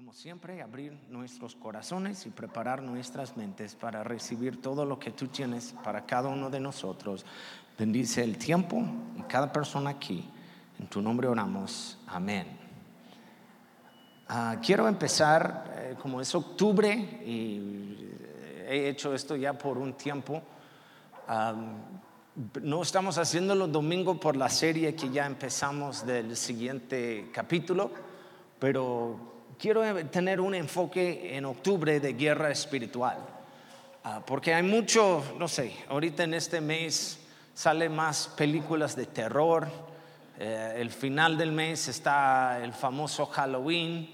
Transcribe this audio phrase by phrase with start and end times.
[0.00, 5.28] como siempre, abrir nuestros corazones y preparar nuestras mentes para recibir todo lo que tú
[5.28, 7.26] tienes para cada uno de nosotros.
[7.78, 8.82] Bendice el tiempo
[9.18, 10.26] y cada persona aquí.
[10.78, 11.98] En tu nombre oramos.
[12.06, 12.46] Amén.
[14.26, 16.94] Ah, quiero empezar, eh, como es octubre
[17.26, 18.08] y
[18.66, 20.40] he hecho esto ya por un tiempo.
[22.62, 27.90] no estamos haciéndolo domingo por la serie que ya empezamos del siguiente capítulo,
[28.58, 29.29] pero
[29.60, 33.18] quiero tener un enfoque en octubre de guerra espiritual,
[34.04, 37.18] ah, porque hay mucho, no sé, ahorita en este mes
[37.52, 39.68] sale más películas de terror,
[40.38, 44.08] eh, el final del mes está el famoso Halloween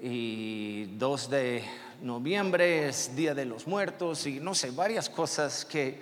[0.00, 1.62] y 2 de
[2.00, 6.00] noviembre es Día de los Muertos y no sé, varias cosas que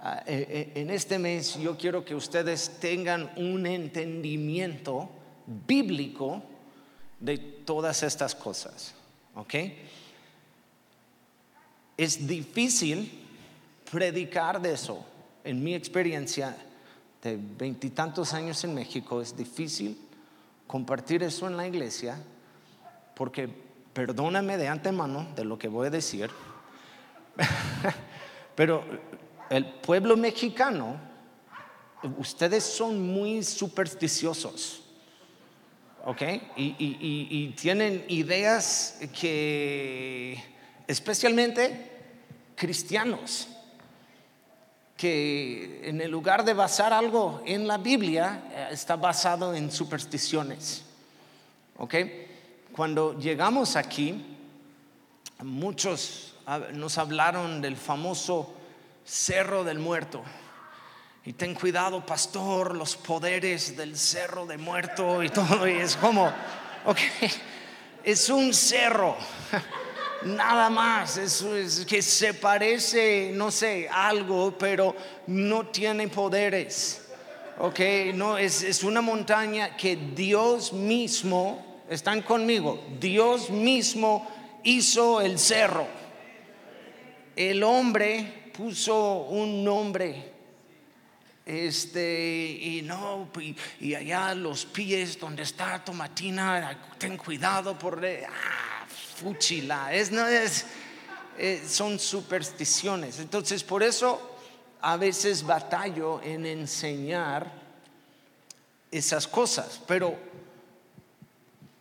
[0.00, 5.10] ah, eh, eh, en este mes yo quiero que ustedes tengan un entendimiento
[5.66, 6.42] bíblico
[7.24, 8.94] de todas estas cosas.
[9.34, 9.54] ¿Ok?
[11.96, 13.26] Es difícil
[13.90, 15.04] predicar de eso.
[15.42, 16.56] En mi experiencia
[17.22, 19.98] de veintitantos años en México, es difícil
[20.66, 22.18] compartir eso en la iglesia
[23.14, 23.48] porque,
[23.92, 26.30] perdóname de antemano de lo que voy a decir,
[28.56, 28.84] pero
[29.50, 30.96] el pueblo mexicano,
[32.18, 34.83] ustedes son muy supersticiosos.
[36.04, 36.22] ¿Ok?
[36.56, 40.42] Y, tienen ideas que,
[40.86, 41.90] especialmente
[42.54, 43.48] cristianos,
[44.96, 50.84] que en el lugar de basar algo en la Biblia, eh, está basado en supersticiones,
[51.76, 51.94] ¿ok?
[52.72, 54.24] Cuando llegamos aquí,
[55.42, 56.34] muchos
[56.74, 58.54] nos hablaron del famoso
[59.04, 60.22] Cerro del Muerto.
[61.26, 65.66] Y ten cuidado, pastor, los poderes del cerro de muerto y todo.
[65.66, 66.26] Y es como,
[66.84, 66.98] ok,
[68.04, 69.16] es un cerro,
[70.24, 71.16] nada más.
[71.16, 74.94] Es, que se parece, no sé, algo, pero
[75.26, 77.06] no tiene poderes.
[77.58, 77.80] Ok,
[78.12, 84.30] no, es, es una montaña que Dios mismo, están conmigo, Dios mismo
[84.62, 85.86] hizo el cerro.
[87.34, 90.33] El hombre puso un nombre
[91.46, 93.28] este, y no,
[93.80, 100.66] y, allá los pies donde está Tomatina, ten cuidado por, ah, fuchila, es, no es,
[101.68, 103.18] son supersticiones.
[103.18, 104.36] Entonces, por eso
[104.80, 107.52] a veces batallo en enseñar
[108.90, 110.16] esas cosas, pero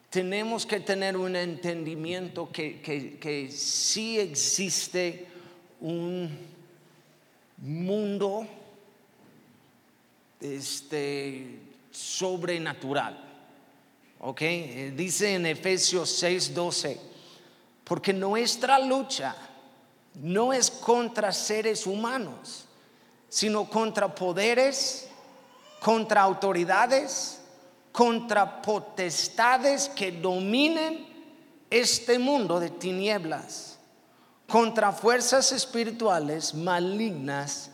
[0.09, 5.28] tenemos que tener un entendimiento que, que, que sí existe
[5.79, 6.29] un
[7.57, 8.47] mundo
[10.43, 11.59] este,
[11.91, 13.17] sobrenatural.
[14.19, 14.41] ¿Ok?
[14.41, 16.97] Eh, dice en Efesios 6:12,
[17.83, 19.35] porque nuestra lucha
[20.15, 22.65] no es contra seres humanos,
[23.27, 25.09] sino contra poderes,
[25.81, 27.41] contra autoridades,
[27.91, 31.05] contra potestades que dominen
[31.69, 33.77] este mundo de tinieblas,
[34.47, 37.72] contra fuerzas espirituales malignas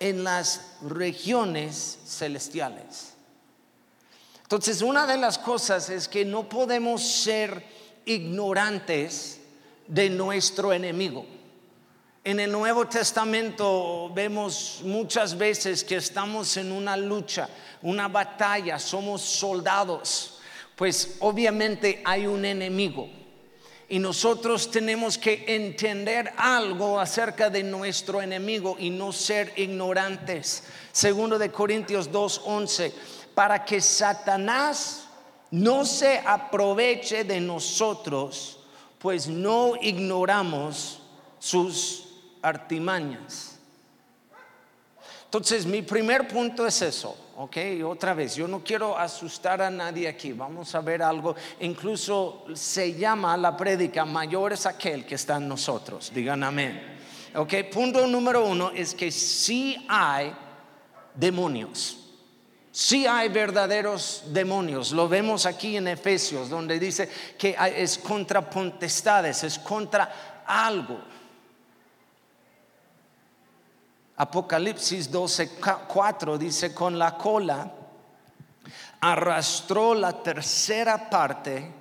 [0.00, 3.14] en las regiones celestiales.
[4.42, 7.62] Entonces, una de las cosas es que no podemos ser
[8.06, 9.40] ignorantes
[9.86, 11.26] de nuestro enemigo.
[12.24, 17.48] En el Nuevo Testamento vemos muchas veces que estamos en una lucha,
[17.82, 20.38] una batalla, somos soldados,
[20.76, 23.08] pues obviamente hay un enemigo.
[23.90, 30.64] Y nosotros tenemos que entender algo acerca de nuestro enemigo y no ser ignorantes.
[30.92, 32.92] Segundo de Corintios 2:11,
[33.34, 35.06] para que Satanás
[35.50, 38.58] no se aproveche de nosotros,
[38.98, 41.00] pues no ignoramos
[41.38, 42.08] sus
[42.42, 43.57] artimañas.
[45.28, 47.14] Entonces, mi primer punto es eso.
[47.36, 50.32] Ok, otra vez, yo no quiero asustar a nadie aquí.
[50.32, 51.36] Vamos a ver algo.
[51.60, 56.10] Incluso se llama la prédica mayor es aquel que está en nosotros.
[56.14, 56.98] Digan amén.
[57.34, 60.34] Ok, punto número uno es que sí hay
[61.14, 61.98] demonios.
[62.72, 64.92] Sí hay verdaderos demonios.
[64.92, 67.06] Lo vemos aquí en Efesios, donde dice
[67.36, 71.02] que es contra potestades, es contra algo.
[74.18, 77.72] Apocalipsis 12:4 dice, con la cola
[79.00, 81.72] arrastró la tercera parte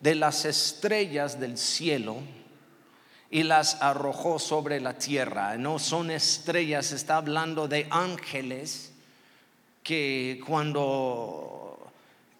[0.00, 2.16] de las estrellas del cielo
[3.30, 5.56] y las arrojó sobre la tierra.
[5.56, 8.92] No son estrellas, está hablando de ángeles
[9.84, 11.92] que cuando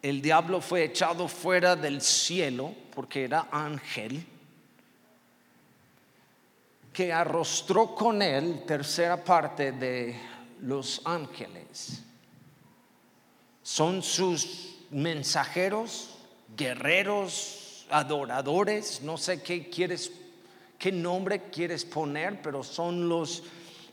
[0.03, 4.27] el diablo fue echado fuera del cielo porque era ángel,
[6.94, 10.17] que arrostró con él tercera parte de
[10.61, 12.00] los ángeles.
[13.64, 16.11] Son sus mensajeros,
[16.56, 20.12] guerreros, adoradores, no sé qué quieres,
[20.79, 23.43] qué nombre quieres poner, pero son los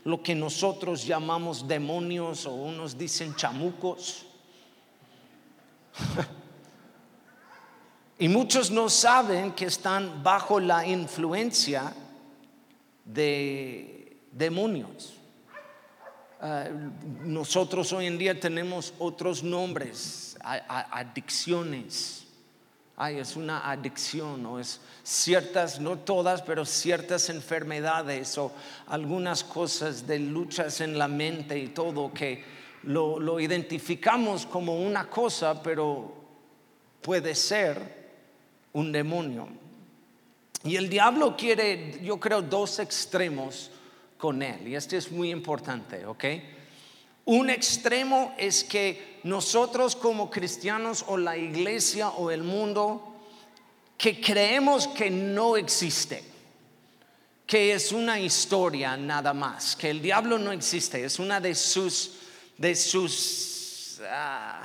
[0.04, 4.26] lo que nosotros llamamos demonios o unos dicen chamucos.
[8.20, 11.94] y muchos no saben que están bajo la influencia
[13.14, 15.14] de demonios.
[16.40, 16.68] Ah,
[17.24, 22.26] nosotros hoy en día tenemos otros nombres, adicciones.
[22.98, 28.52] Ay, es una adicción o es ciertas, no todas, pero ciertas enfermedades o
[28.88, 32.44] algunas cosas de luchas en la mente y todo que
[32.84, 36.14] lo, lo identificamos como una cosa, pero
[37.02, 38.02] puede ser
[38.74, 39.61] un demonio.
[40.64, 43.72] Y el diablo quiere, yo creo, dos extremos
[44.18, 44.68] con él.
[44.68, 46.26] Y este es muy importante, ¿ok?
[47.26, 53.16] Un extremo es que nosotros como cristianos o la iglesia o el mundo,
[53.98, 56.24] que creemos que no existe,
[57.46, 62.14] que es una historia nada más, que el diablo no existe, es una de sus,
[62.58, 64.64] de sus, ah,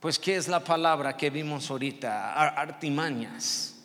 [0.00, 2.32] pues, ¿qué es la palabra que vimos ahorita?
[2.32, 3.75] Artimañas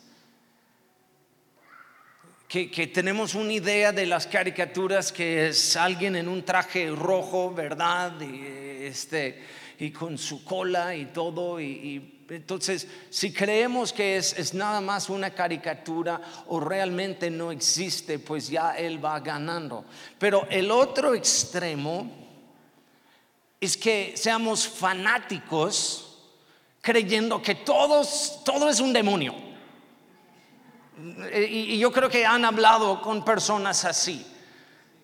[2.52, 8.20] que, tenemos una idea de las caricaturas que es alguien en un traje rojo, ¿verdad?
[8.20, 9.42] Y, este,
[9.78, 11.58] y con su cola y todo.
[11.58, 18.18] Y, entonces, si creemos que es, es, nada más una caricatura o realmente no existe,
[18.18, 19.86] pues ya él va ganando.
[20.18, 22.10] Pero el otro extremo
[23.58, 26.18] es que seamos fanáticos
[26.82, 29.51] creyendo que todos, todo es un demonio.
[31.34, 34.26] Y, yo creo que han hablado con personas así.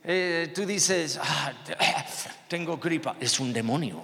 [0.04, 1.52] Eh, tú dices, ah,
[2.48, 4.02] tengo gripa, es un demonio.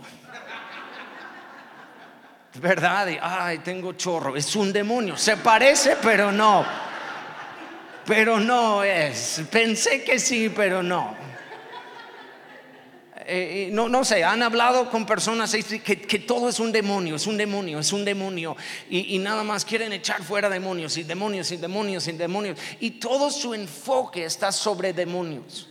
[2.55, 3.09] ¿Verdad?
[3.21, 5.17] ay, tengo chorro, es un demonio.
[5.17, 6.65] Se parece, pero no.
[8.07, 9.43] Pero no es.
[9.51, 11.24] Pensé que sí, pero no.
[13.27, 17.39] Eh, no, no sé, han hablado con personas que, todo es un demonio, es un
[17.39, 18.55] demonio, es un demonio,
[18.91, 23.31] y, nada más quieren echar fuera demonios y demonios y demonios y demonios, y todo
[23.31, 25.71] su enfoque está sobre demonios.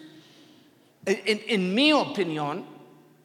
[1.05, 2.65] En, mi opinión,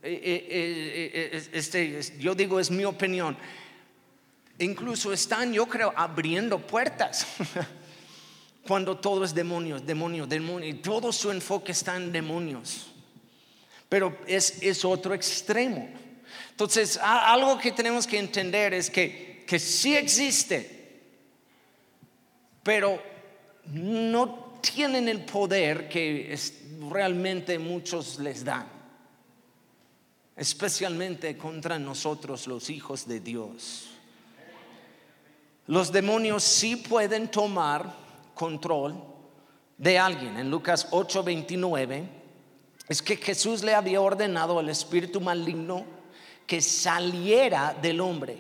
[0.03, 3.35] eh, eh, este, yo digo es mi opinión,
[4.59, 7.27] incluso están, yo creo, abriendo puertas.
[8.67, 12.89] Cuando todo es demonios, demonios, demonios, y todo su enfoque está en demonios.
[13.89, 15.89] Pero es, es otro extremo.
[16.51, 21.01] Entonces, algo que tenemos que entender es que, que sí existe,
[22.63, 23.01] pero
[23.67, 26.37] no tienen el poder que
[26.91, 28.67] realmente muchos les dan,
[30.37, 33.89] especialmente contra nosotros los hijos de Dios.
[35.67, 37.95] Los demonios sí pueden tomar
[38.35, 39.03] control
[39.77, 40.39] de alguien.
[40.39, 42.18] En Lucas 8:29
[42.89, 45.85] es que Jesús le había ordenado al espíritu maligno
[46.47, 48.39] que saliera del hombre.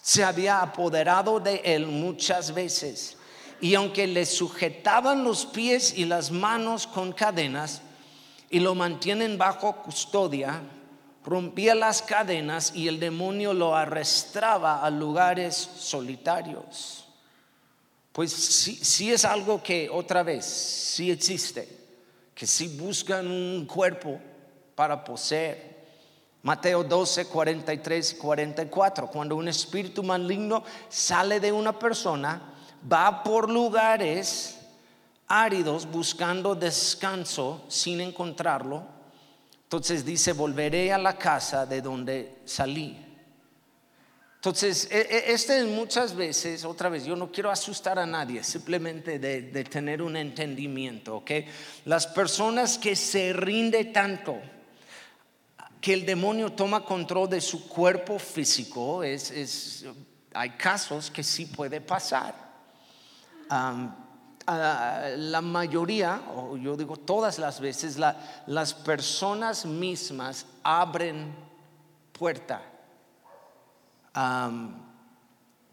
[0.00, 3.16] Se había apoderado de él muchas veces
[3.60, 7.82] y aunque le sujetaban los pies y las manos con cadenas
[8.50, 10.60] y lo mantienen bajo custodia,
[11.24, 17.06] rompía las cadenas y el demonio lo arrastraba a lugares solitarios.
[18.12, 21.81] Pues sí, es algo que otra vez sí existe
[22.34, 24.18] que si buscan un cuerpo
[24.74, 25.72] para poseer.
[26.42, 29.06] Mateo 12, 43 y 44.
[29.06, 32.54] Cuando un espíritu maligno sale de una persona,
[32.90, 34.58] va por lugares
[35.28, 38.84] áridos buscando descanso sin encontrarlo.
[39.62, 43.11] Entonces dice, volveré a la casa de donde salí.
[44.42, 49.20] Entonces, e, e, este muchas veces, otra vez, yo no quiero asustar a nadie, simplemente
[49.20, 51.30] de, tener un entendimiento, ¿ok?
[51.84, 54.40] Las personas que se rinde tanto,
[55.80, 59.84] que el demonio toma control de su cuerpo físico, es,
[60.34, 62.34] hay casos que sí puede pasar.
[64.48, 67.96] la mayoría, o yo digo todas las veces,
[68.48, 71.32] las personas mismas abren
[72.10, 72.71] puerta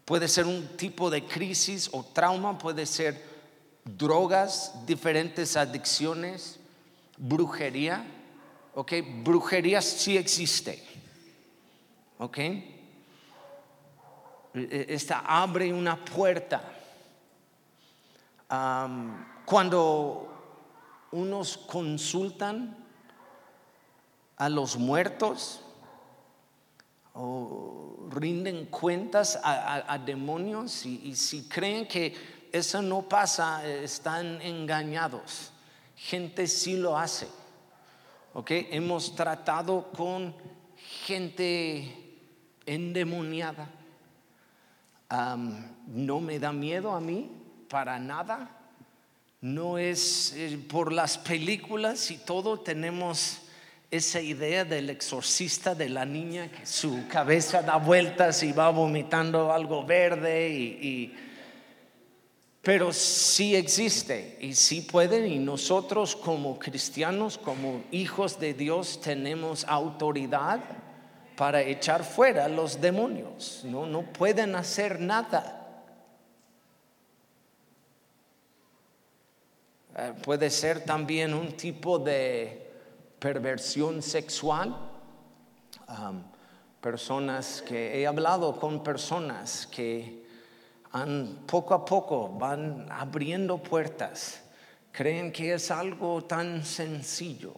[0.04, 3.24] puede ser un tipo de crisis o trauma, puede ser
[3.84, 6.58] drogas, diferentes adicciones,
[7.16, 8.04] brujería.
[8.74, 8.92] Ok,
[9.22, 10.90] brujería sí existe.
[12.20, 12.38] ¿ok?
[14.52, 16.62] Esta abre una puerta.
[19.46, 20.26] cuando
[21.12, 22.76] unos consultan
[24.36, 25.60] a los muertos
[27.14, 32.14] o rinden cuentas a, demonios y, si creen que
[32.52, 35.52] eso no pasa, están engañados.
[35.96, 37.28] Gente sí lo hace.
[38.32, 38.50] ¿Ok?
[38.50, 40.34] Hemos tratado con
[41.04, 42.10] gente
[42.66, 43.68] endemoniada.
[45.86, 47.30] no me da miedo a mí
[47.68, 48.56] para nada.
[49.40, 53.40] No es eh, por las películas y todo tenemos
[53.90, 59.52] esa idea del exorcista de la niña que su cabeza da vueltas y va vomitando
[59.52, 61.16] algo verde y,
[62.62, 69.64] pero sí existe y sí pueden y nosotros como cristianos, como hijos de Dios tenemos
[69.64, 70.60] autoridad
[71.36, 73.62] para echar fuera los demonios.
[73.64, 75.56] No, no pueden hacer nada.
[79.96, 82.69] Eh, puede ser también un tipo de
[83.20, 84.74] perversión sexual.
[86.80, 90.24] personas que he hablado con personas que
[91.46, 94.40] poco a poco van abriendo puertas.
[94.90, 97.54] Creen que es algo tan sencillo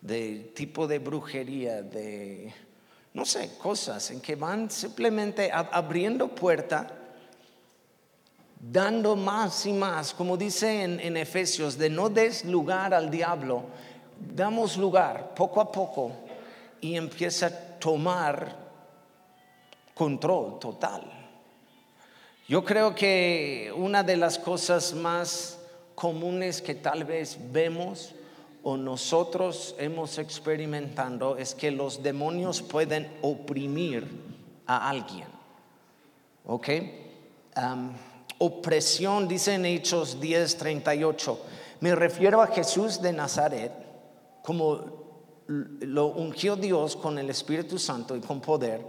[0.00, 2.54] de tipo de brujería, de
[3.12, 6.86] no sé, cosas en que van simplemente abriendo puerta,
[8.60, 13.64] dando más y más, como dice en, en Efesios, de no des lugar al diablo
[14.20, 16.12] damos lugar poco a poco
[16.80, 18.56] y empieza a tomar
[19.94, 21.02] control total.
[22.46, 25.58] Yo creo que una de las cosas más
[25.94, 28.14] comunes que tal vez vemos
[28.62, 34.06] o nosotros hemos experimentado es que los demonios pueden oprimir
[34.66, 35.26] a alguien.
[36.46, 36.68] ¿Ok?
[38.38, 41.38] opresión, dice en Hechos 10:38.
[41.80, 43.72] Me refiero a Jesús de Nazaret
[44.48, 44.80] como
[45.46, 48.80] lo ungió Dios con el Espíritu Santo y con poder,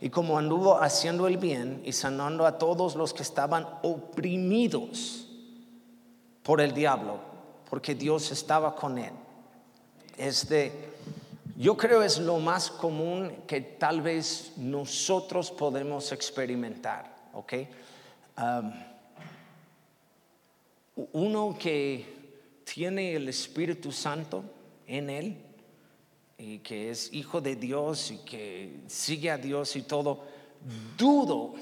[0.00, 5.26] y como anduvo haciendo el bien y sanando a todos los que estaban oprimidos
[6.44, 7.18] por el diablo,
[7.68, 9.10] porque Dios estaba con él.
[10.16, 10.92] Este,
[11.56, 17.54] yo creo es lo más común que tal vez nosotros podemos experimentar, ¿ok?
[20.94, 24.59] uno que tiene el Espíritu Santo,
[24.90, 25.36] en Él
[26.36, 30.24] y que es hijo de Dios y que sigue a Dios y todo,
[30.96, 31.54] dudo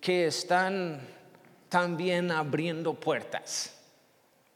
[0.00, 1.00] que están
[1.68, 3.74] también abriendo puertas,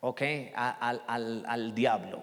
[0.00, 0.22] ¿ok?
[0.54, 2.22] al, diablo.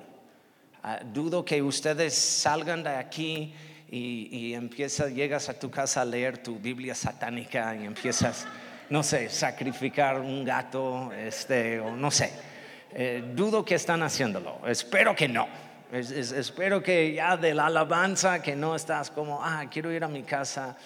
[0.84, 3.54] Ah, dudo que ustedes salgan de aquí
[3.90, 8.48] y, y empiezas, llegas a tu casa a leer tu Biblia satánica y empiezas,
[8.90, 12.51] no sé, sacrificar un gato, este, o no sé
[12.94, 14.60] eh, dudo que están haciéndolo.
[14.68, 15.48] Espero que no.
[15.92, 20.24] espero que ya de la alabanza que no estás como, ah, quiero ir a mi
[20.24, 20.78] casa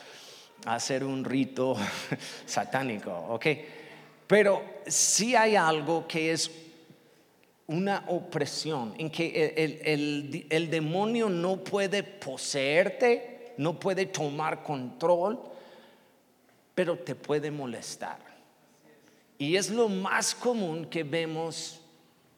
[0.65, 1.75] a hacer un rito
[2.45, 3.45] satánico, ¿ok?
[4.27, 6.51] Pero si hay algo que es
[7.67, 15.39] una opresión, en que el demonio no puede poseerte, no puede tomar control,
[16.73, 18.19] pero te puede molestar.
[19.37, 21.81] Y es lo más común que vemos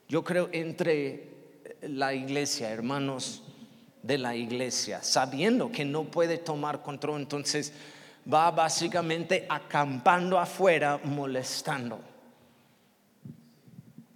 [0.08, 1.30] yo creo, entre
[1.82, 3.44] la iglesia, hermanos
[4.02, 7.74] de la iglesia, sabiendo que no puede tomar control, entonces
[8.32, 12.00] va básicamente acampando afuera, molestando.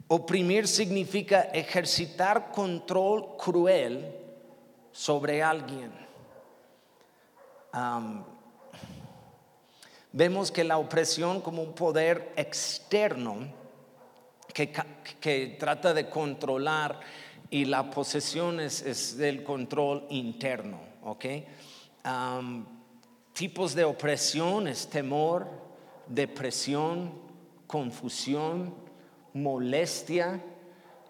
[0.07, 4.13] Oprimir significa ejercitar control cruel
[4.91, 5.91] sobre alguien.
[10.11, 13.60] vemos que la opresión como un poder externo
[14.53, 16.99] que, trata de controlar
[17.49, 21.25] y la posesión es, del control interno, ¿ok?
[23.33, 25.47] tipos de opresión es temor,
[26.07, 27.13] depresión,
[27.67, 28.75] confusión,
[29.33, 30.43] molestia,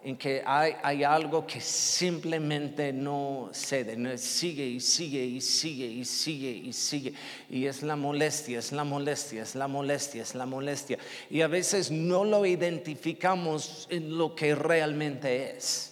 [0.04, 6.52] en que hay, algo que simplemente no cede, sigue y sigue y sigue y sigue
[6.52, 7.14] y sigue.
[7.50, 10.98] Y es la molestia, es la molestia, es la molestia, es la molestia.
[11.30, 15.91] Y a veces no lo identificamos en lo que realmente es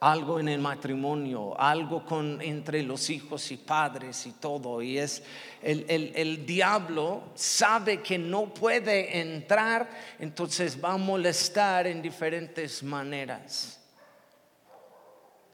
[0.00, 4.80] algo en el matrimonio, algo con, entre los hijos y padres y todo.
[4.80, 5.22] Y es
[5.62, 13.78] el, el, diablo sabe que no puede entrar, entonces va a molestar en diferentes maneras.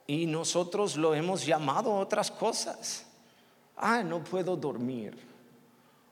[0.06, 3.04] Y nosotros lo hemos llamado otras cosas.
[3.76, 5.26] Ah, no puedo dormir.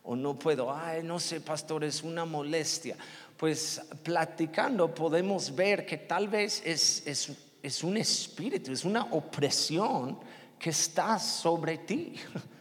[0.03, 2.97] O no puedo, ay, no sé, pastor, es una molestia.
[3.37, 7.31] Pues platicando podemos ver que tal vez es, es,
[7.65, 10.19] es un espíritu, es una opresión
[10.59, 12.15] que está sobre ti.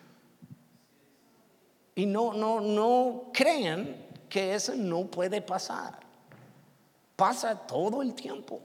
[1.95, 5.99] Y no, no, no crean que eso no puede pasar.
[7.15, 8.59] Pasa todo el tiempo.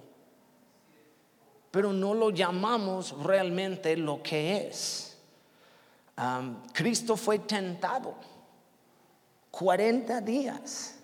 [1.71, 5.18] Pero no lo llamamos realmente lo que es.
[6.73, 8.14] Cristo fue tentado
[9.50, 10.98] 40 días.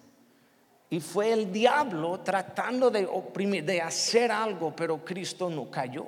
[0.90, 6.06] Y fue el diablo tratando de oprimir, de hacer algo, pero Cristo no cayó.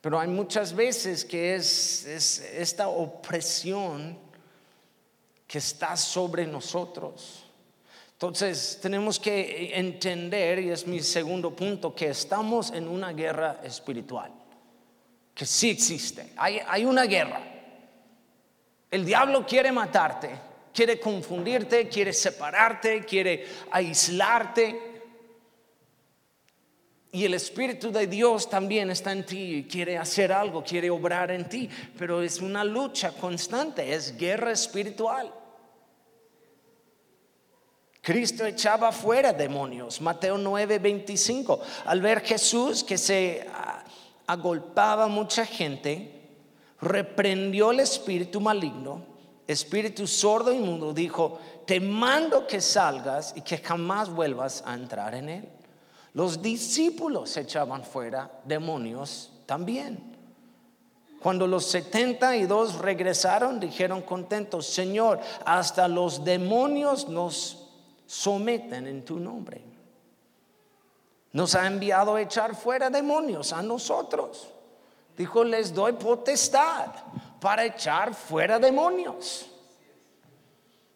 [0.00, 4.18] Pero hay muchas veces que es, esta opresión
[5.46, 7.44] que está sobre nosotros.
[8.12, 14.32] Entonces tenemos que entender, y es mi segundo punto, que estamos en una guerra espiritual,
[15.34, 17.40] que sí existe, hay, hay una guerra.
[18.90, 20.30] El diablo quiere matarte,
[20.78, 24.88] quiere confundirte, quiere separarte, quiere aislarte,
[27.10, 31.32] y el Espíritu de Dios también está en ti y quiere hacer algo, quiere obrar
[31.32, 31.68] en ti,
[31.98, 35.34] pero es una lucha constante, es guerra espiritual.
[38.00, 41.60] Cristo echaba fuera demonios, Mateo 9, 25.
[41.86, 43.44] Al ver Jesús que se
[44.28, 46.36] agolpaba mucha gente,
[46.80, 49.17] reprendió el espíritu maligno,
[49.48, 55.14] espíritu sordo y mudo, dijo, te mando que salgas y que jamás vuelvas a entrar
[55.14, 55.48] en él.
[56.12, 60.16] Los discípulos echaban fuera demonios también.
[61.20, 67.68] Cuando los 72 regresaron, dijeron contentos, Señor, hasta los demonios nos
[68.06, 69.62] someten en tu nombre.
[71.32, 74.48] Nos ha enviado a echar fuera demonios a nosotros.
[75.16, 76.90] Dijo, les doy potestad
[77.40, 79.46] para echar fuera demonios.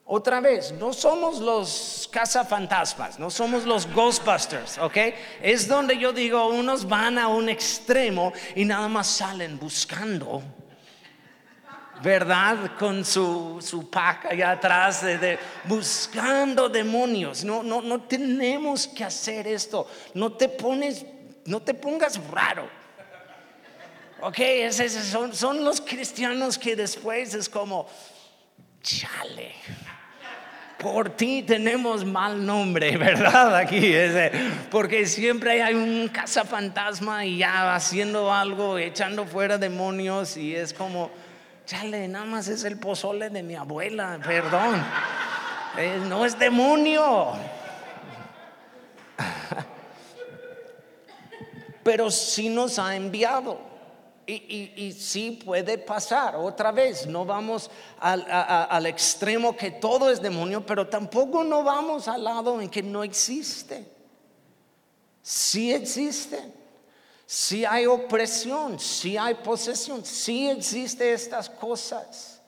[0.04, 4.96] Otra vez, no somos los cazafantasmas, no somos los Ghostbusters, ¿ok?
[5.40, 10.42] Es donde yo digo, unos van a un extremo y nada más salen buscando,
[12.02, 12.72] ¿verdad?
[12.78, 17.44] Con su, su pack allá atrás, de, buscando demonios.
[17.44, 19.86] No, no, no tenemos que hacer esto.
[20.14, 21.06] No te pones,
[21.46, 22.81] no te pongas raro.
[24.22, 24.38] Ok,
[24.88, 27.88] son, son los cristianos que después es como,
[28.80, 29.52] chale
[30.82, 33.54] por ti tenemos mal nombre, ¿verdad?
[33.56, 33.94] Aquí,
[34.70, 41.10] porque siempre hay un cazafantasma y ya haciendo algo, echando fuera demonios y es como,
[41.64, 44.84] chale, nada más es el pozole de mi abuela, perdón,
[45.78, 47.32] eh, no es demonio.
[51.84, 53.71] Pero sí nos ha enviado.
[54.24, 60.86] Y, sí puede pasar otra vez, no vamos al, extremo que todo es demonio, pero
[60.86, 63.84] tampoco no vamos al lado en que no existe.
[65.22, 66.38] Sí existe,
[67.26, 72.40] sí hay opresión, sí hay posesión, sí existe estas cosas.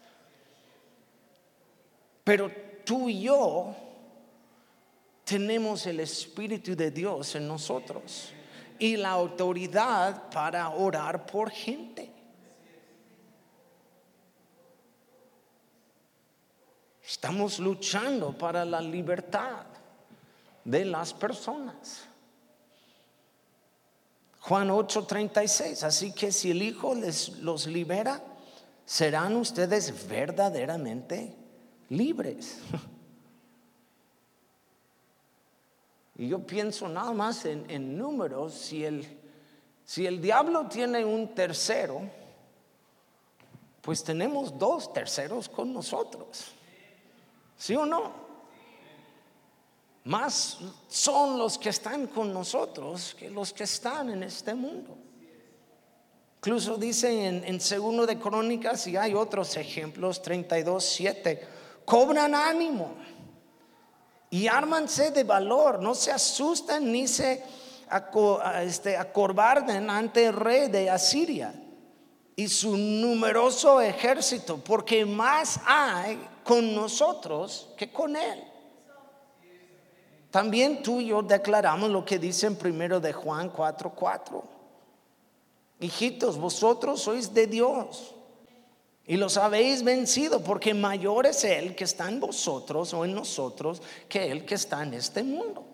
[2.23, 2.51] Pero
[2.85, 3.75] tú y yo
[5.25, 8.33] tenemos el Espíritu de Dios en nosotros
[8.79, 12.13] y la autoridad para orar por gente.
[17.07, 19.67] Estamos luchando para la libertad
[20.65, 22.09] de las personas.
[24.41, 28.23] Juan 8:36, así que si el Hijo les, los libera,
[28.85, 31.35] serán ustedes verdaderamente
[31.89, 32.59] libres.
[36.17, 39.07] Y yo pienso nada más en, números, si el,
[39.85, 42.03] si el diablo tiene un tercero,
[43.81, 46.53] pues tenemos dos terceros con nosotros.
[47.57, 48.25] ¿Sí o no?
[50.05, 54.97] Más son los que están con nosotros que los que están en este mundo.
[56.39, 61.49] Incluso dice en, en segundo de Crónicas, y hay otros ejemplos, 32, 7,
[61.87, 62.95] cobran ánimo
[64.35, 67.41] y ármanse de valor, no se asustan ni se
[68.63, 71.55] este, acorbarden ante el rey de Asiria
[72.35, 78.43] y su numeroso ejército, porque más hay con nosotros que con él.
[80.33, 84.43] También tú y yo declaramos lo que dice en primero de Juan 4:4.
[85.79, 88.14] Hijitos, vosotros sois de Dios
[89.07, 93.83] y los habéis vencido porque mayor es Él que está en vosotros o en nosotros
[94.09, 95.67] que el que está en este mundo.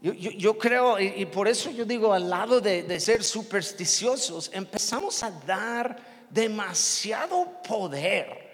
[0.00, 5.30] Yo, creo, y, por eso yo digo, al lado de, de ser supersticiosos, empezamos a
[5.30, 5.96] dar
[6.28, 8.52] demasiado poder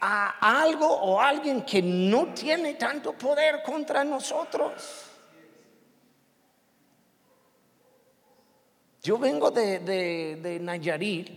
[0.00, 5.09] a algo o alguien que no tiene tanto poder contra nosotros.
[9.02, 11.30] Yo vengo de, de, Nayarit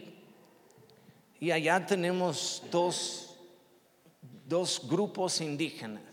[1.39, 3.37] y allá tenemos dos,
[4.45, 6.03] dos grupos indígenas.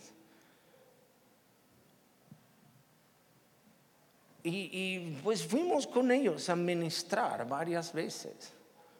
[4.43, 8.53] Y, pues fuimos con ellos a ministrar varias veces,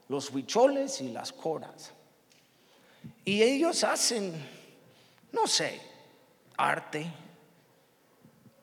[0.09, 1.93] los huicholes y las coras.
[3.25, 4.35] Y ellos hacen,
[5.33, 5.81] no sé,
[6.59, 7.11] arte,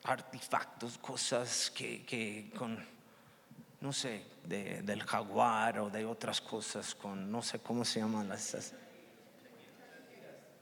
[0.04, 2.97] artefactos, cosas que, que con,
[3.82, 8.74] no sé, del jaguar o de otras cosas con, no sé cómo se llaman las...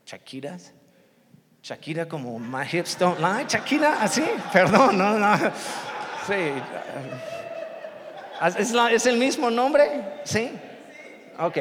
[0.06, 0.73] Shakiras.
[1.63, 3.45] Shakira como My Hips Don't Lie.
[3.47, 4.23] Shakira, así,
[4.54, 5.36] perdón, no, no.
[6.28, 6.51] Sí.
[8.60, 10.21] ¿Es, ¿Es el mismo nombre?
[10.23, 10.51] Sí.
[11.39, 11.58] Ok.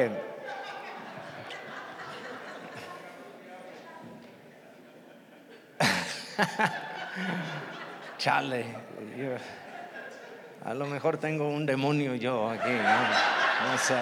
[8.17, 8.65] Chale,
[10.65, 14.01] a lo mejor tengo un demonio yo aquí, no, sé.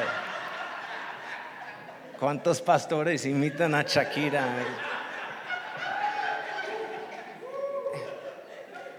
[2.18, 4.48] ¿Cuántos pastores imitan a Shakira?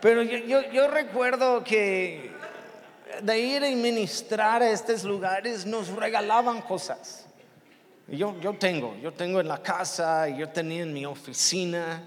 [0.02, 2.30] Pero yo, recuerdo que
[3.22, 7.24] de ir y ministrar a estos lugares nos regalaban cosas.
[8.08, 12.06] Yo, yo tengo, yo tengo en la casa, yo tenía en mi oficina.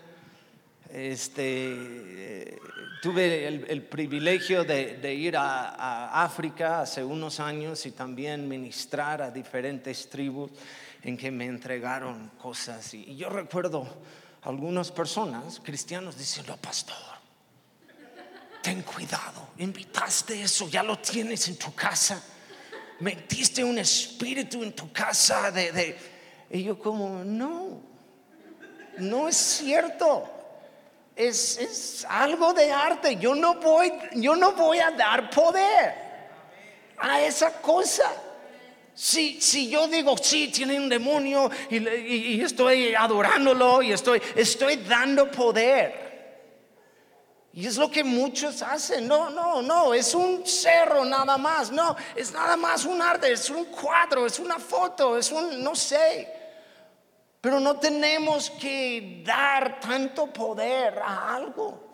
[0.92, 2.60] Este,
[3.02, 10.10] tuve el, privilegio de, ir a, África hace unos años y también ministrar a diferentes
[10.10, 10.52] tribus
[11.04, 12.94] en que me entregaron cosas.
[12.94, 13.88] Y, yo recuerdo
[14.44, 16.96] algunas personas, cristianos, diciendo, pastor,
[18.62, 22.24] ten cuidado, invitaste eso, ya lo tienes en tu casa,
[23.00, 25.98] metiste un espíritu en tu casa de...
[26.50, 27.82] Y yo como, no,
[29.00, 30.37] no es cierto
[31.18, 33.16] es, algo de arte.
[33.18, 35.96] Yo no, voy, yo no voy a dar poder
[36.98, 38.12] a esa cosa.
[38.94, 45.30] Si, si yo digo, sí, tiene un demonio y, estoy adorándolo y estoy, estoy dando
[45.30, 46.08] poder.
[47.54, 49.08] Y es lo que muchos hacen.
[49.08, 51.72] No, no, no, es un cerro nada más.
[51.72, 55.76] No, es nada más un arte, es un cuadro, es una foto, es un, no
[55.76, 56.37] sé.
[57.42, 61.88] Pero no tenemos que dar tanto poder a algo.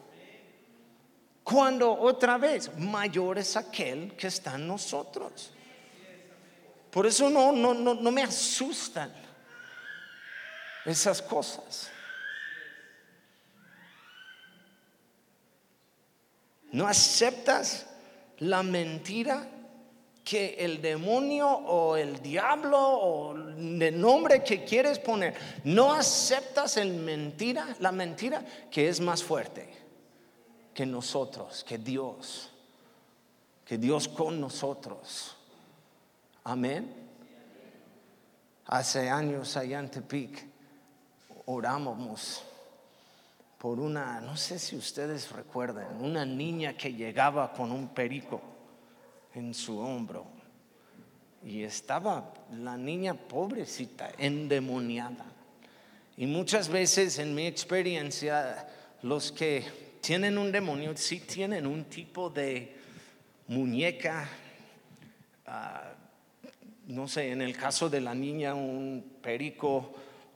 [1.43, 5.51] Cuando otra vez mayor es aquel que está en nosotros.
[6.89, 9.11] Por eso no, no, no, no me asustan
[10.85, 11.89] esas cosas.
[16.71, 17.85] No aceptas
[18.39, 19.47] la mentira
[20.23, 26.93] que el demonio o el diablo o el nombre que quieres poner, no aceptas el
[26.93, 29.69] mentira, la mentira que es más fuerte
[30.73, 32.49] que nosotros, que Dios,
[33.65, 35.35] que Dios con nosotros.
[36.45, 36.93] Amén.
[38.67, 40.45] Hace años allá en Tepic
[41.45, 42.43] orábamos
[43.57, 48.52] por una, no sé si ustedes recuerdan, una niña que llegaba con un perico
[49.35, 50.25] en su hombro.
[51.43, 55.25] Y estaba la niña pobrecita, endemoniada.
[56.15, 58.67] Y muchas veces en mi experiencia,
[59.01, 59.63] los que
[59.99, 62.75] tienen un demonio sí tienen un tipo de
[63.47, 64.29] muñeca,
[65.47, 65.91] ah,
[66.87, 69.93] no sé, en el caso de la niña un perico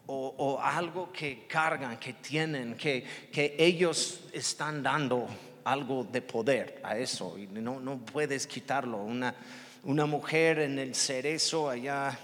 [0.08, 5.28] o, o algo que cargan, que tienen, que, que ellos están dando
[5.72, 8.98] algo de poder a eso y no, no puedes quitarlo.
[8.98, 9.36] Una,
[9.84, 12.18] una mujer en el cerezo allá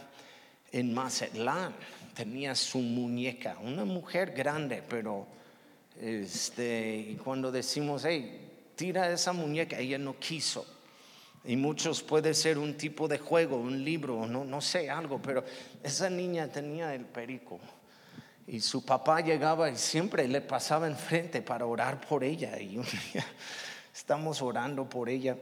[0.71, 1.73] en Mazatlán
[2.13, 5.27] tenía su muñeca, una mujer grande, pero
[5.99, 10.65] este, y cuando decimos, hey, tira esa muñeca, ella no quiso.
[11.45, 15.43] Y muchos puede ser un tipo de juego, un libro, no, no sé, algo, pero
[15.83, 17.59] esa niña tenía el perico.
[18.45, 22.59] Y su papá llegaba y siempre le pasaba enfrente para orar por ella.
[22.59, 22.79] Y
[23.93, 25.37] estamos orando por ella.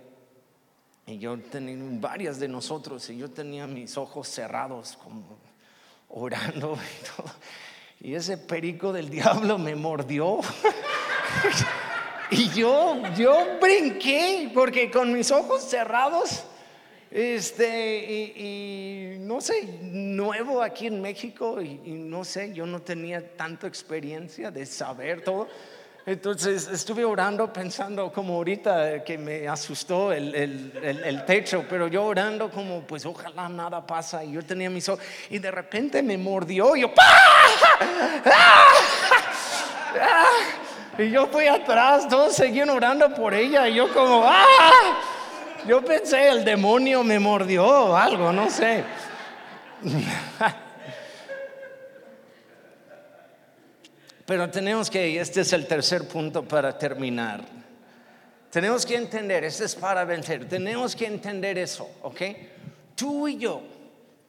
[1.07, 5.37] Y yo tenía varias de nosotros, y yo tenía mis ojos cerrados, como
[6.09, 6.77] orando
[8.01, 8.09] y.
[8.09, 10.39] Y ese perico del diablo me mordió.
[12.29, 16.43] y yo, yo brinqué, porque con mis ojos cerrados
[17.11, 17.99] este,
[18.37, 24.49] y, no sé, nuevo aquí en México y, no sé, yo no tenía tanta experiencia
[24.49, 25.49] de saber todo.
[26.03, 32.49] Entonces estuve orando pensando como ahorita que me asustó el, el, techo, pero yo orando
[32.49, 36.75] como pues ojalá nada pasa y yo tenía mis ojos y de repente me mordió
[36.75, 36.91] y yo
[40.97, 45.10] y yo fui atrás, todos seguían orando por ella y yo como ¡ah!
[45.67, 48.83] Yo pensé el demonio me mordió o algo, no sé.
[54.25, 57.41] Pero tenemos que, este es el tercer punto para terminar.
[58.49, 62.21] Tenemos que entender, este es para vencer, tenemos que entender eso, ¿ok?
[62.95, 63.61] Tú y yo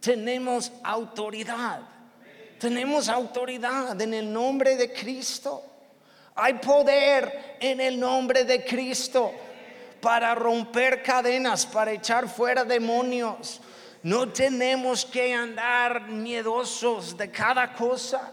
[0.00, 1.80] tenemos autoridad,
[2.58, 5.64] tenemos autoridad en el nombre de Cristo.
[6.34, 9.32] Hay poder en el nombre de Cristo
[10.02, 13.60] para romper cadenas, para echar fuera demonios.
[14.02, 18.32] No tenemos que andar miedosos de cada cosa.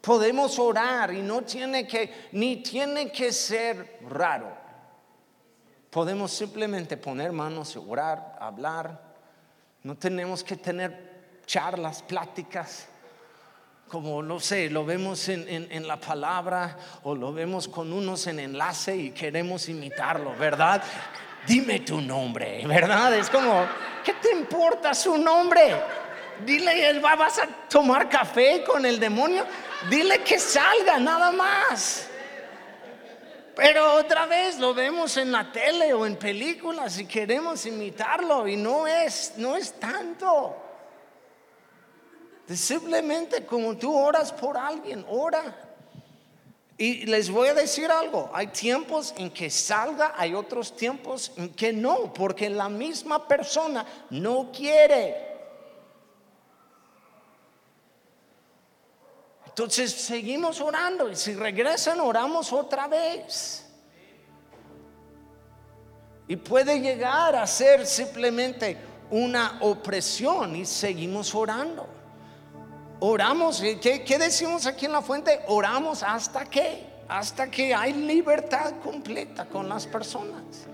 [0.00, 4.52] Podemos orar y no tiene que, ni tiene que ser raro.
[5.90, 9.00] Podemos simplemente poner manos y orar, hablar.
[9.84, 12.88] No tenemos que tener charlas, pláticas
[13.88, 18.40] como no sé, lo vemos en, en, la palabra o lo vemos con unos en
[18.40, 20.82] enlace y queremos imitarlo, ¿verdad?
[21.46, 23.14] Dime tu nombre, ¿verdad?
[23.14, 23.64] Es como,
[24.04, 25.76] ¿qué te importa su nombre?
[26.44, 29.46] Dile, vas a tomar café con el demonio.
[29.88, 32.08] Dile que salga, nada más.
[33.54, 38.56] Pero otra vez lo vemos en la tele o en películas y queremos imitarlo y
[38.56, 40.65] no es, no es tanto.
[42.54, 45.66] Simplemente como tú oras por alguien, ora.
[46.78, 51.54] Y les voy a decir algo, hay tiempos en que salga, hay otros tiempos en
[51.54, 55.26] que no, porque la misma persona no quiere.
[59.46, 63.64] Entonces seguimos orando y si regresan oramos otra vez.
[66.28, 68.76] Y puede llegar a ser simplemente
[69.10, 71.95] una opresión y seguimos orando.
[73.00, 75.40] Oramos, ¿qué, ¿qué, decimos aquí en la fuente?
[75.48, 80.66] Oramos hasta que, hasta que hay libertad completa con las personas.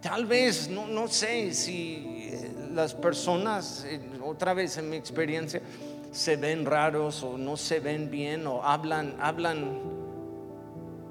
[0.00, 5.62] Tal vez, no, no sé si eh, las personas, eh, otra vez en mi experiencia,
[6.10, 9.80] se ven raros o no se ven bien o hablan, hablan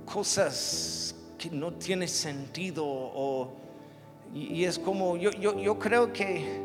[0.05, 3.60] cosas que no tienen sentido o,
[4.33, 6.61] y, es como, yo, yo, yo creo que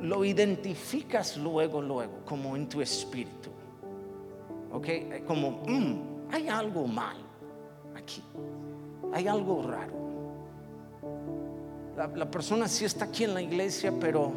[0.00, 3.50] lo identificas luego, luego, como en tu espíritu.
[4.72, 4.86] ¿Ok?
[5.26, 7.16] Como, mm, hay algo mal
[7.96, 8.22] aquí.
[9.12, 10.00] Hay algo raro.
[11.96, 14.32] La, persona sí está aquí en la iglesia, pero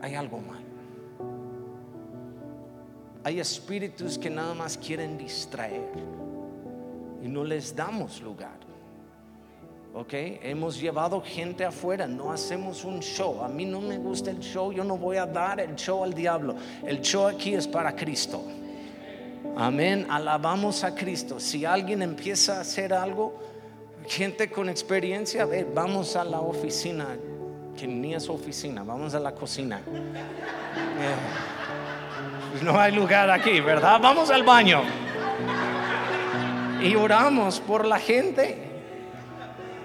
[0.00, 0.62] hay algo mal.
[3.24, 5.90] Hay espíritus que nada más quieren distraer
[7.22, 8.63] y no les damos lugar.
[9.96, 13.44] Ok, hemos llevado gente afuera, no hacemos un show.
[13.44, 16.12] A mí no me gusta el show, yo no voy a dar el show al
[16.12, 16.56] diablo.
[16.84, 18.42] El show aquí es para Cristo.
[19.56, 21.38] Amén, alabamos a Cristo.
[21.38, 23.38] Si alguien empieza a hacer algo,
[24.08, 27.16] gente con experiencia, ve, vamos a la oficina,
[27.76, 29.80] que ni es oficina, vamos a la cocina.
[30.98, 31.14] Eh,
[32.64, 34.00] no hay lugar aquí, ¿verdad?
[34.02, 34.82] Vamos al baño.
[36.82, 38.73] Y oramos por la gente.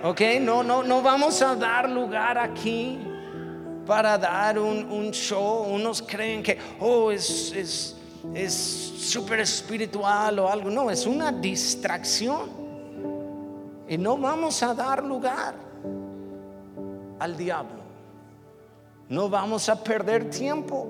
[0.02, 2.98] Ok, no, no, no vamos a dar lugar aquí
[3.86, 5.64] para dar un, show.
[5.64, 7.98] Unos creen que, oh, es, es,
[8.34, 10.70] es súper espiritual o algo.
[10.70, 12.50] No, es una distracción.
[13.90, 15.56] Y no vamos a dar lugar
[17.20, 17.80] al diablo.
[19.10, 20.88] No vamos a perder tiempo.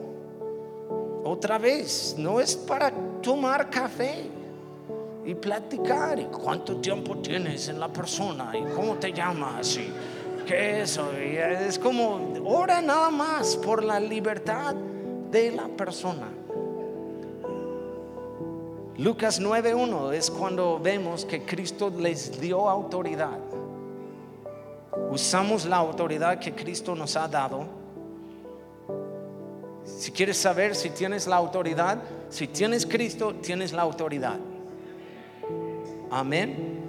[1.24, 2.91] Otra vez, no es para
[3.22, 4.38] tomar café
[5.29, 6.19] y platicar.
[6.19, 8.51] ¿Y cuánto tiempo tienes en la persona?
[8.57, 9.77] ¿Y cómo te llamas?
[9.77, 9.93] ¿Y
[10.47, 11.11] qué es eso?
[11.13, 16.27] es como, ora nada más por la libertad de la persona.
[18.97, 23.37] Lucas 9.1 es cuando vemos que Cristo les dio autoridad.
[25.11, 27.65] Usamos la autoridad que Cristo nos ha dado.
[29.85, 34.37] Si quieres saber si tienes la autoridad, si tienes Cristo, tienes la autoridad.
[36.12, 36.80] Amén.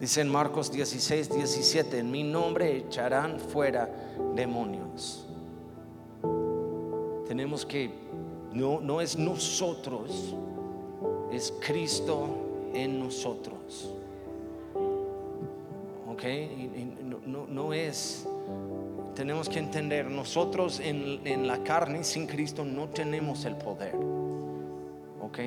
[0.00, 3.88] Dice en Marcos 16, 17, en mi nombre echarán fuera
[4.34, 5.26] demonios.
[7.26, 7.90] Tenemos que,
[8.52, 10.34] no, no es nosotros,
[11.32, 12.28] es Cristo
[12.74, 13.94] en nosotros.
[16.06, 16.24] ¿Ok?
[16.24, 16.92] Y,
[17.24, 18.26] no, no, es,
[19.14, 23.94] tenemos que entender, nosotros en, en la carne sin Cristo no tenemos el poder.
[25.20, 25.38] ¿Ok?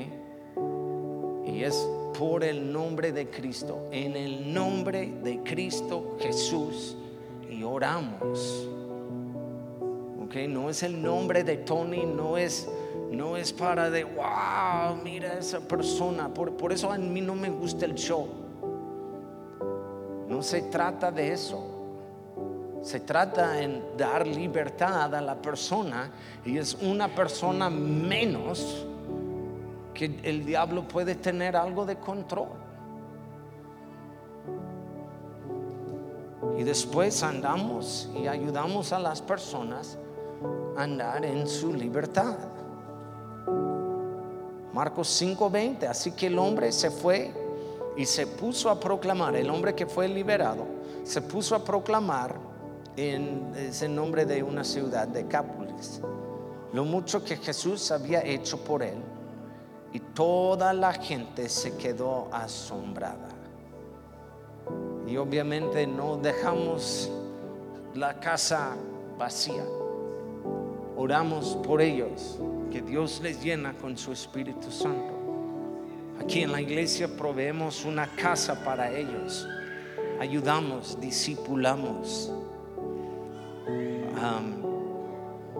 [1.45, 6.97] Y es por el nombre de Cristo, en el nombre de Cristo Jesús,
[7.49, 8.67] y oramos.
[10.23, 10.35] ¿Ok?
[10.49, 12.69] No es el nombre de Tony, no es
[13.11, 16.33] no es para de, wow, mira esa persona.
[16.33, 18.27] Por, por eso a mí no me gusta el show.
[20.27, 21.76] No se trata de eso.
[22.87, 26.09] Se trata en dar libertad a la persona
[26.45, 28.87] y es una persona menos
[29.93, 32.47] que el diablo puede tener algo de control.
[36.57, 39.97] Y después andamos y ayudamos a las personas
[40.77, 42.37] a andar en su libertad.
[44.71, 47.33] Marcos 5:20, así que el hombre se fue
[47.97, 50.65] y se puso a proclamar, el hombre que fue liberado,
[51.03, 52.46] se puso a proclamar
[52.97, 56.01] en ese nombre de una ciudad de Cápulis,
[56.73, 58.97] lo mucho que Jesús había hecho por él,
[59.93, 63.29] y toda la gente se quedó asombrada.
[65.07, 67.09] Y obviamente no dejamos
[67.93, 68.75] la casa
[69.17, 69.63] vacía,
[70.97, 72.39] oramos por ellos
[72.71, 75.13] que Dios les llena con su Espíritu Santo.
[76.19, 79.47] Aquí en la iglesia proveemos una casa para ellos.
[80.19, 82.31] Ayudamos, discipulamos.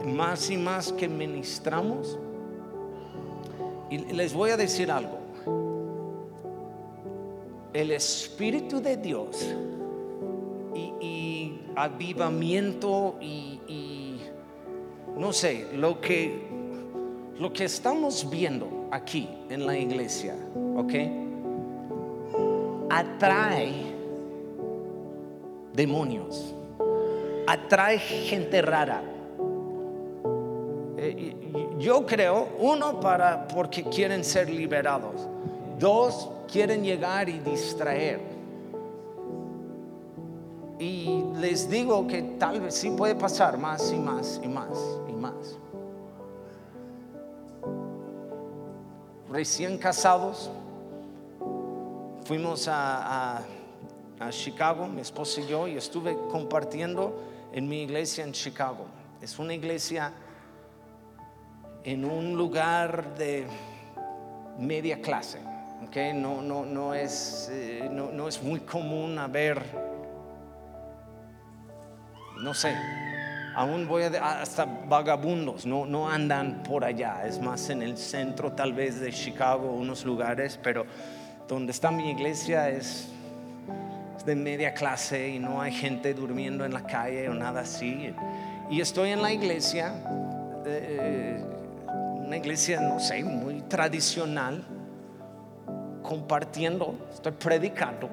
[0.05, 2.17] Más y más que ministramos.
[3.89, 5.17] Y les voy a decir algo.
[7.73, 9.53] El Espíritu de Dios
[11.01, 14.21] y, avivamiento y, y
[15.15, 16.47] no sé, lo que
[17.39, 20.35] lo que estamos viendo aquí en la iglesia,
[20.75, 20.93] ¿ok?
[22.89, 23.73] Atrae
[25.73, 26.55] demonios,
[27.47, 29.01] atrae gente rara.
[30.97, 31.35] Eh,
[31.79, 35.27] yo creo, uno, para porque quieren ser liberados.
[35.79, 38.19] Dos, quieren llegar y distraer.
[40.79, 45.13] Y les digo que tal vez sí puede pasar más y más y más y
[45.13, 45.57] más.
[49.37, 50.49] recién casados,
[52.23, 53.43] fuimos a,
[54.31, 57.13] Chicago, mi esposa y yo, y estuve compartiendo
[57.51, 58.85] en mi iglesia en Chicago.
[59.21, 60.13] Es una iglesia
[61.83, 63.47] en un lugar de
[64.59, 65.39] media clase.
[65.87, 66.13] Okay?
[66.13, 69.63] No, no, no, es, eh, no, no es muy común a ver,
[72.41, 72.75] no sé,
[73.55, 78.51] aún voy a, hasta vagabundos, no, no andan por allá, es más en el centro
[78.53, 80.85] tal vez de Chicago, unos lugares, pero
[81.47, 83.09] donde está mi iglesia es,
[84.27, 88.13] de media clase y no hay gente durmiendo en la calle o nada así.
[88.69, 89.93] Y estoy en la iglesia,
[90.65, 91.41] eh,
[92.25, 94.65] una iglesia, no sé, muy tradicional,
[96.03, 98.09] compartiendo, estoy predicando.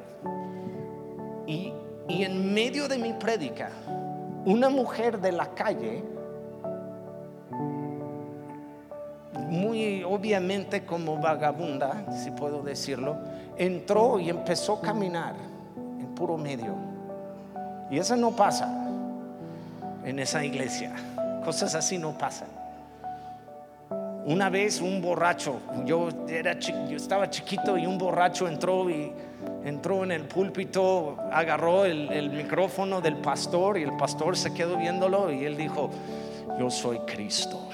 [1.49, 1.73] Y,
[2.09, 3.71] y en medio de mi predica,
[4.45, 6.05] una mujer de la calle,
[9.49, 13.17] muy obviamente como vagabunda, si puedo decirlo,
[13.57, 15.54] entró y empezó a caminar
[16.15, 16.75] puro medio.
[17.91, 18.69] Y eso no pasa
[20.05, 20.93] en esa iglesia.
[21.45, 22.49] Cosas así no pasan.
[24.27, 29.13] Una vez un borracho, yo, era, yo estaba chiquito y un borracho entró y
[29.65, 35.31] entró en el púlpito, agarró el, micrófono del pastor y el pastor se quedó viéndolo
[35.31, 35.91] y él dijo,
[36.59, 37.69] yo soy Cristo.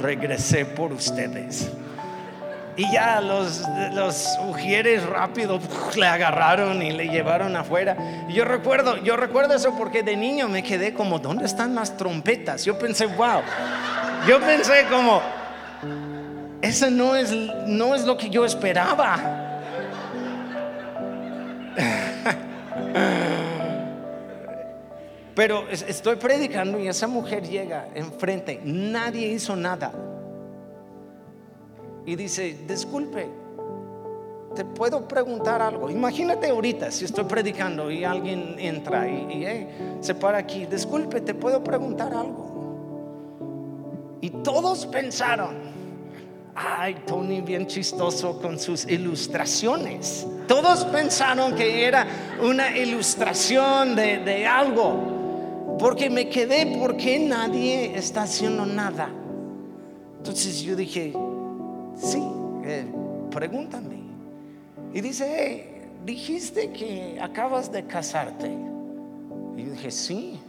[0.00, 1.72] Regresé por ustedes.
[2.78, 5.58] Y ya los, los ujieres rápido
[5.96, 7.96] le agarraron y le llevaron afuera.
[8.28, 11.96] Y yo recuerdo, yo recuerdo eso porque de niño me quedé como, ¿dónde están las
[11.96, 12.64] trompetas?
[12.64, 13.42] Yo pensé, wow.
[14.28, 15.20] Yo pensé como,
[16.62, 17.32] eso no es,
[17.66, 19.18] no es lo que yo esperaba.
[25.34, 29.90] Pero estoy predicando y esa mujer llega enfrente, nadie hizo nada.
[32.08, 33.28] Y dice, disculpe,
[34.56, 35.90] te puedo preguntar algo.
[35.90, 39.68] Imagínate ahorita si estoy predicando y alguien entra y,
[40.00, 43.36] se para aquí, disculpe, te puedo preguntar algo.
[44.22, 45.54] Y todos pensaron,
[46.54, 50.26] ay, Tony bien chistoso con sus ilustraciones.
[50.46, 52.06] Todos pensaron que era
[52.42, 59.10] una ilustración de, algo, porque me quedé, porque nadie está haciendo nada.
[60.16, 61.12] Entonces yo dije,
[62.00, 62.22] sí,
[62.64, 62.86] eh,
[63.30, 63.98] pregúntame.
[64.92, 68.50] Y dice, dijiste que acabas de casarte.
[69.56, 70.40] Y dije, sí.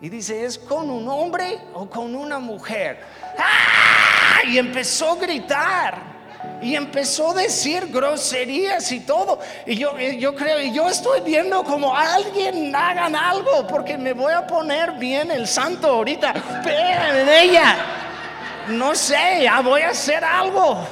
[0.00, 2.98] Y dice, ¿es con un hombre o con una mujer?
[3.38, 4.46] ¡Ah!
[4.46, 6.14] Y empezó a gritar.
[6.60, 9.38] Y empezó a decir groserías y todo.
[9.66, 14.32] Y yo, yo creo, y yo estoy viendo como alguien hagan algo, porque me voy
[14.32, 16.34] a poner bien el santo ahorita.
[16.66, 17.93] en ella.
[18.68, 20.86] No sé, ya voy a hacer algo.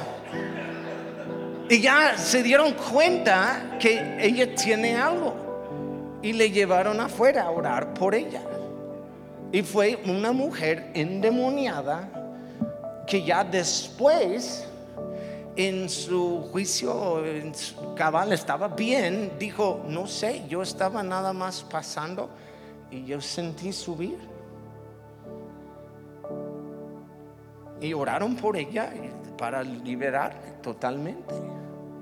[1.69, 6.19] Y ya se dieron cuenta que ella tiene algo.
[6.21, 8.41] Y le llevaron afuera a orar por ella.
[9.51, 12.09] Y fue una mujer endemoniada
[13.07, 14.67] que ya después
[15.55, 21.63] en su juicio en su cabal estaba bien, dijo, no sé, yo estaba nada más
[21.63, 22.29] pasando
[22.89, 24.32] y yo sentí subir.
[27.83, 28.91] Y oraron por ella
[29.37, 31.35] para liberarle totalmente.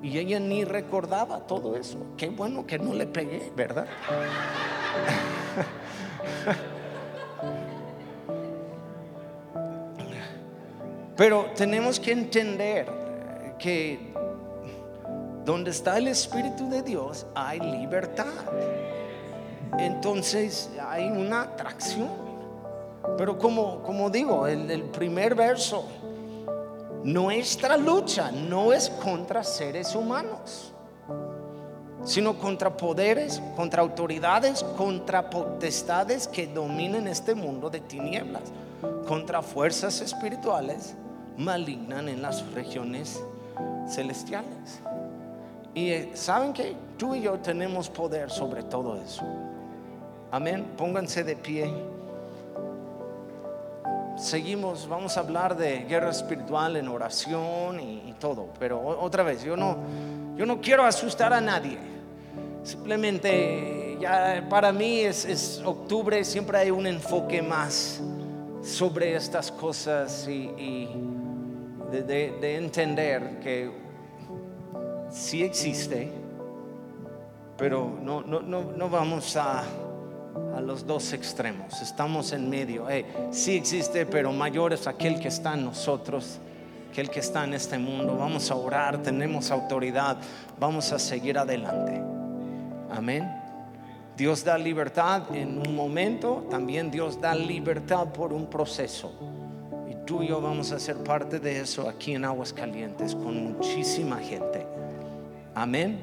[0.04, 1.98] Y ella ni recordaba todo eso.
[2.18, 3.88] Qué bueno que no le pegué, ¿verdad?
[11.18, 12.88] Pero tenemos que entender
[13.60, 14.14] que
[15.46, 18.28] donde está el Espíritu de Dios hay libertad.
[19.78, 22.31] Entonces hay una atracción.
[23.18, 25.86] Pero como, como digo, el, el primer verso,
[27.04, 30.72] nuestra lucha no es contra seres humanos,
[32.04, 38.44] sino contra poderes, contra autoridades, contra potestades que dominen este mundo de tinieblas,
[39.08, 40.96] contra fuerzas espirituales
[41.38, 43.24] malignan en las regiones
[43.88, 44.82] celestiales.
[45.74, 49.24] Y eh, saben que tú y yo tenemos poder sobre todo eso.
[50.32, 50.66] Amén.
[50.78, 51.74] Pónganse de pie.
[54.22, 59.58] Seguimos, vamos a hablar de guerra espiritual en oración y, todo, pero otra vez, yo
[59.58, 59.78] no,
[60.36, 61.80] yo no quiero asustar a nadie.
[62.64, 68.00] Simplemente, ya para mí es, es octubre, siempre hay un enfoque más
[68.62, 70.88] sobre estas cosas y
[71.92, 73.72] de, entender que
[75.10, 76.12] sí existe,
[77.58, 79.64] pero no, no, no, vamos a,
[80.56, 82.88] a, los dos extremos, estamos en medio.
[83.32, 86.40] sí existe, pero mayor es aquel que está en nosotros
[86.94, 88.18] que el que está en este mundo.
[88.18, 90.18] Vamos a orar, tenemos autoridad,
[90.60, 92.02] vamos a seguir adelante.
[92.92, 93.32] Amén.
[94.18, 99.14] Dios da libertad en un momento, también Dios da libertad por un proceso
[100.06, 104.18] tú y yo vamos a ser parte de eso aquí en Aguas Calientes con muchísima
[104.18, 104.66] gente.
[105.56, 106.00] Amén.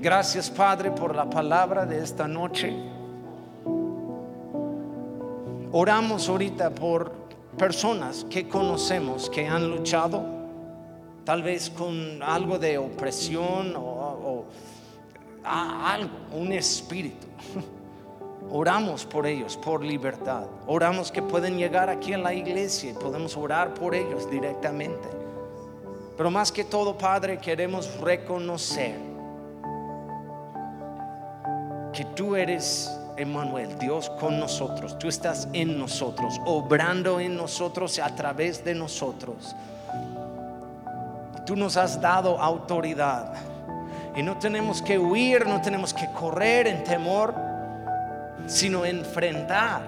[0.00, 2.72] Gracias Padre por la palabra de esta noche.
[5.78, 7.12] Oramos ahorita por
[7.58, 10.24] personas que conocemos que han luchado,
[11.22, 14.46] tal vez con algo de opresión o,
[15.44, 17.26] algo, un espíritu.
[18.50, 20.46] Oramos por ellos, por libertad.
[20.66, 25.10] Oramos que pueden llegar aquí a la iglesia y podemos orar por ellos directamente.
[26.16, 28.96] Pero más que todo, Padre, queremos reconocer
[31.92, 34.98] que tú eres Emmanuel, Dios con nosotros.
[34.98, 39.54] Tú estás en nosotros, obrando en nosotros a través de nosotros.
[41.44, 43.34] Tú nos has dado autoridad.
[44.14, 47.34] Y no tenemos que huir, no tenemos que correr en temor
[48.46, 49.82] sino enfrentar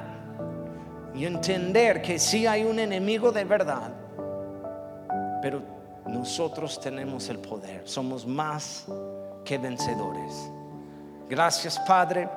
[1.14, 3.90] y entender que si hay un enemigo de verdad,
[5.42, 5.62] pero
[6.06, 8.86] nosotros tenemos el poder, somos más
[9.44, 10.50] que vencedores.
[11.28, 12.28] Gracias Padre,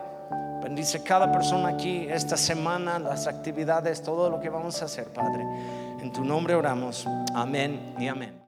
[0.62, 5.44] bendice cada persona aquí esta semana, las actividades, todo lo que vamos a hacer Padre.
[6.02, 8.34] En tu nombre oramos, amén y amén.